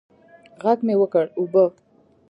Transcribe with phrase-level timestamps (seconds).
[0.63, 1.63] ږغ مې وکړ اوبه.